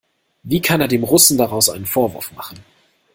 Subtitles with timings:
[0.41, 2.65] Wie kann er dem Russen daraus einen Vorwurf machen?